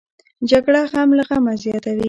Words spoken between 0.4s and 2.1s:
جګړه غم له غمه زیاتوي